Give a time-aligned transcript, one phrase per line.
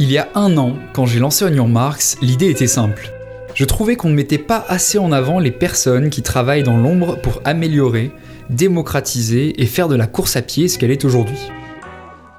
[0.00, 3.12] Il y a un an, quand j'ai lancé On Your Marks, l'idée était simple.
[3.54, 7.20] Je trouvais qu'on ne mettait pas assez en avant les personnes qui travaillent dans l'ombre
[7.20, 8.12] pour améliorer,
[8.48, 11.50] démocratiser et faire de la course à pied ce qu'elle est aujourd'hui.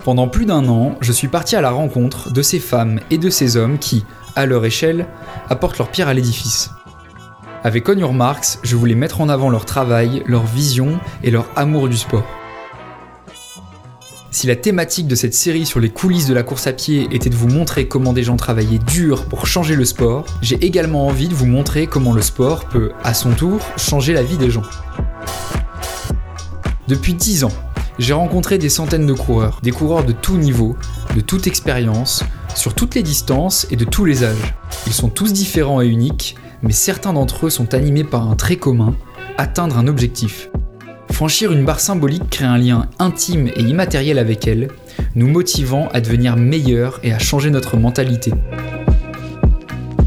[0.06, 3.30] Pendant plus d'un an, je suis parti à la rencontre de ces femmes et de
[3.30, 4.06] ces hommes qui,
[4.38, 5.08] à leur échelle,
[5.50, 6.70] apportent leur pierre à l'édifice.
[7.62, 11.46] Avec On Your Marks, je voulais mettre en avant leur travail, leur vision et leur
[11.58, 12.24] amour du sport.
[14.32, 17.30] Si la thématique de cette série sur les coulisses de la course à pied était
[17.30, 21.28] de vous montrer comment des gens travaillaient dur pour changer le sport, j'ai également envie
[21.28, 24.64] de vous montrer comment le sport peut, à son tour, changer la vie des gens.
[26.88, 27.54] Depuis 10 ans,
[27.98, 30.78] j'ai rencontré des centaines de coureurs, des coureurs de tout niveau,
[31.14, 32.24] de toute expérience,
[32.56, 34.54] sur toutes les distances et de tous les âges.
[34.88, 38.58] Ils sont tous différents et uniques, mais certains d'entre eux sont animés par un trait
[38.58, 38.96] commun,
[39.38, 40.50] atteindre un objectif.
[41.12, 44.70] Franchir une barre symbolique crée un lien intime et immatériel avec elle,
[45.16, 48.34] nous motivant à devenir meilleurs et à changer notre mentalité.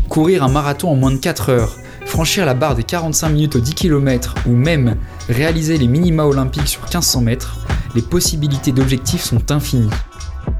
[0.08, 3.60] Courir un marathon en moins de 4 heures, franchir la barre des 45 minutes aux
[3.60, 4.96] 10 km ou même
[5.28, 7.58] réaliser les minima olympiques sur 1500 mètres,
[7.94, 9.90] les possibilités d'objectifs sont infinies.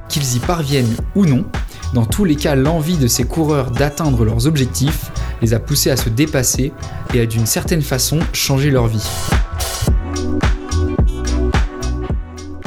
[0.09, 1.45] Qu'ils y parviennent ou non,
[1.95, 5.12] dans tous les cas, l'envie de ces coureurs d'atteindre leurs objectifs
[5.43, 6.73] les a poussés à se dépasser
[7.12, 9.07] et à d'une certaine façon changer leur vie.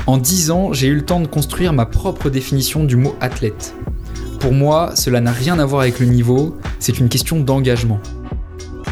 [0.06, 3.74] En 10 ans, j'ai eu le temps de construire ma propre définition du mot athlète.
[4.40, 8.00] Pour moi, cela n'a rien à voir avec le niveau, c'est une question d'engagement.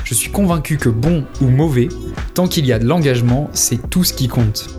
[0.06, 1.90] Je suis convaincu que bon ou mauvais,
[2.34, 4.70] tant qu'il y a de l'engagement, c'est tout ce qui compte.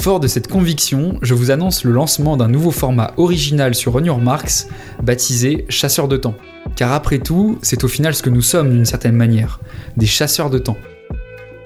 [0.00, 4.02] Fort de cette conviction, je vous annonce le lancement d'un nouveau format original sur On
[4.02, 4.66] Your Marks,
[5.02, 6.34] baptisé Chasseur de temps.
[6.76, 9.60] Car après tout, c'est au final ce que nous sommes d'une certaine manière,
[9.96, 10.76] des chasseurs de temps.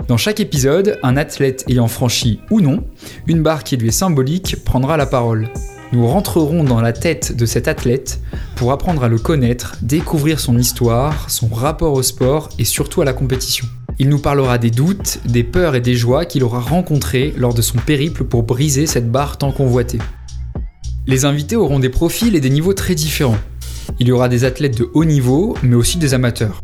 [0.07, 2.85] Dans chaque épisode, un athlète ayant franchi ou non
[3.27, 5.49] une barre qui lui est symbolique prendra la parole.
[5.93, 8.21] Nous rentrerons dans la tête de cet athlète
[8.55, 13.05] pour apprendre à le connaître, découvrir son histoire, son rapport au sport et surtout à
[13.05, 13.67] la compétition.
[13.99, 17.63] Il nous parlera des doutes, des peurs et des joies qu'il aura rencontrées lors de
[17.63, 19.99] son périple pour briser cette barre tant convoitée.
[21.07, 23.39] Les invités auront des profils et des niveaux très différents.
[23.99, 26.61] Il y aura des athlètes de haut niveau, mais aussi des amateurs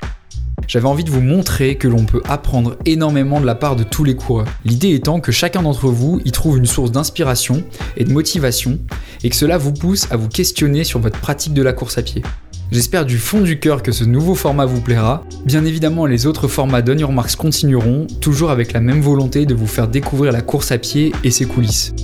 [0.67, 4.05] j'avais envie de vous montrer que l'on peut apprendre énormément de la part de tous
[4.05, 4.49] les coureurs.
[4.65, 7.63] L'idée étant que chacun d'entre vous y trouve une source d'inspiration
[7.97, 8.79] et de motivation
[9.23, 12.03] et que cela vous pousse à vous questionner sur votre pratique de la course à
[12.03, 12.23] pied.
[12.73, 15.23] J'espère du fond du cœur que ce nouveau format vous plaira.
[15.45, 19.69] Bien évidemment, les autres formats d'On Your continueront, toujours avec la même volonté de vous
[19.69, 21.95] faire découvrir la course à pied et ses coulisses.